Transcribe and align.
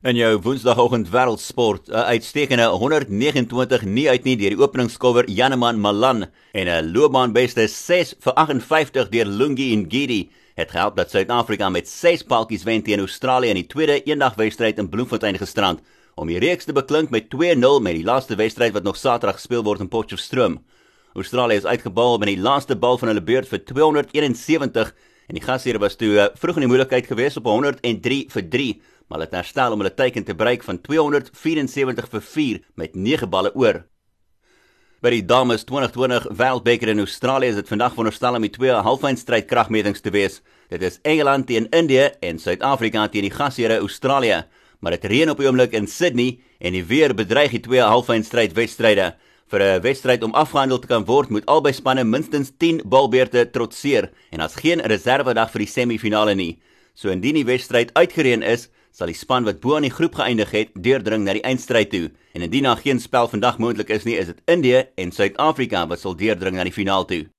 In 0.00 0.16
jou 0.16 0.38
Woensdagoggend 0.40 1.10
wêreldsport, 1.12 1.90
'n 1.90 1.92
uitstekende 1.92 2.64
129 2.72 3.82
nie 3.84 4.08
uit 4.08 4.24
nie 4.24 4.36
deur 4.36 4.54
die 4.54 4.62
openingskouer 4.64 5.28
Janeman 5.28 5.76
Malan 5.78 6.24
en 6.52 6.68
'n 6.68 6.92
loopbaanbeste 6.92 7.68
6 7.68 8.14
vir 8.18 8.32
58 8.32 9.10
deur 9.10 9.26
Lungi 9.26 9.76
Ngidi 9.76 10.30
het 10.56 10.70
gehelp 10.70 10.96
dat 10.96 11.10
Suid-Afrika 11.10 11.68
met 11.68 11.88
6 11.88 12.22
paltjies 12.22 12.62
wen 12.62 12.82
teen 12.82 12.98
Australië 12.98 13.48
in 13.48 13.60
die 13.60 13.66
tweede 13.66 14.02
eendagwedstryd 14.02 14.78
in 14.78 14.88
Bloemfontein 14.88 15.36
gisterand 15.36 15.80
om 16.14 16.26
die 16.28 16.38
reeks 16.38 16.64
te 16.64 16.72
beklink 16.72 17.10
met 17.10 17.28
2-0 17.28 17.80
met 17.80 17.94
die 17.94 18.04
laaste 18.04 18.36
wedstryd 18.36 18.72
wat 18.72 18.82
nog 18.82 18.96
Saterdag 18.96 19.36
gespeel 19.36 19.62
word 19.62 19.80
in 19.80 19.88
Potchefstroom. 19.88 20.64
Australië 21.12 21.56
is 21.56 21.66
uitgebal 21.66 22.18
met 22.18 22.28
die 22.28 22.40
laaste 22.40 22.76
bal 22.76 22.98
van 22.98 23.08
hulle 23.08 23.22
beurt 23.22 23.48
vir 23.48 23.64
271 23.64 24.94
en 25.28 25.34
die 25.34 25.44
gasheer 25.44 25.78
was 25.78 25.96
toe 25.96 26.18
eh, 26.18 26.28
vroeg 26.34 26.56
in 26.56 26.60
die 26.60 26.68
moeilikheid 26.72 27.06
geweest 27.06 27.36
op 27.36 27.44
103 27.44 28.26
vir 28.30 28.48
3 28.48 28.80
maar 29.10 29.18
hulle 29.18 29.26
het 29.26 29.40
herstel 29.42 29.74
om 29.74 29.80
hulle 29.82 29.90
teiken 29.90 30.24
te 30.24 30.36
bereik 30.38 30.62
van 30.62 30.78
274 30.78 32.06
vir 32.12 32.22
4 32.22 32.60
met 32.78 32.94
9 32.94 33.26
balle 33.28 33.50
oor. 33.58 33.82
By 35.02 35.10
die 35.10 35.24
dames 35.26 35.64
2020 35.66 36.28
Wêreldbeker 36.38 36.92
in 36.92 37.02
Australië 37.02 37.50
is 37.50 37.58
dit 37.58 37.72
vandag 37.72 37.96
veronderstel 37.96 38.36
om 38.38 38.44
die 38.46 38.52
twee 38.54 38.76
halfeindstryd 38.86 39.48
kragmetings 39.50 40.04
te 40.04 40.12
wees. 40.14 40.38
Dit 40.70 40.84
is 40.86 41.00
Engeland 41.02 41.48
teen 41.48 41.66
Indië 41.74 42.10
en 42.22 42.38
Suid-Afrika 42.38 43.08
teen 43.08 43.26
die 43.26 43.34
gasheer 43.34 43.78
Australië, 43.80 44.44
maar 44.78 44.94
dit 44.94 45.08
reën 45.10 45.32
op 45.32 45.40
die 45.42 45.48
oomblik 45.48 45.74
in 45.74 45.88
Sydney 45.90 46.38
en 46.60 46.76
die 46.76 46.84
weer 46.86 47.14
bedreig 47.16 47.56
die 47.56 47.64
twee 47.64 47.82
halfeindstryd 47.82 48.54
wedstryde. 48.54 49.14
Vir 49.50 49.60
'n 49.60 49.82
wedstryd 49.82 50.22
om 50.22 50.34
afgehandel 50.34 50.78
te 50.78 50.86
kan 50.86 51.04
word, 51.04 51.30
moet 51.30 51.46
albei 51.46 51.72
spanne 51.72 52.04
minstens 52.04 52.52
10 52.58 52.82
balbeurte 52.84 53.50
trotseer 53.50 54.10
en 54.30 54.38
daar's 54.38 54.54
geen 54.54 54.80
reservedag 54.80 55.50
vir 55.50 55.58
die 55.58 55.72
semifinale 55.72 56.34
nie. 56.34 56.60
So 56.94 57.08
indien 57.08 57.34
die 57.34 57.44
wedstryd 57.44 57.90
uitgereën 57.94 58.42
is, 58.42 58.68
sal 58.90 59.10
die 59.10 59.16
span 59.16 59.46
wat 59.48 59.60
bo 59.62 59.76
aan 59.78 59.86
die 59.86 59.94
groep 59.94 60.18
geëindig 60.18 60.50
het, 60.52 60.74
deurdring 60.74 61.24
na 61.24 61.38
die 61.38 61.46
eindstryd 61.46 61.90
toe. 61.90 62.10
En 62.34 62.42
indien 62.42 62.68
daar 62.68 62.82
geen 62.82 63.00
spel 63.00 63.28
vandag 63.30 63.58
moontlik 63.58 63.88
is 63.88 64.04
nie, 64.04 64.18
is 64.18 64.26
dit 64.34 64.42
Indië 64.50 64.84
en 65.00 65.12
Suid-Afrika 65.12 65.86
wat 65.86 66.02
sal 66.02 66.16
deurdring 66.18 66.58
na 66.58 66.66
die 66.66 66.74
finaal 66.74 67.06
toe. 67.06 67.30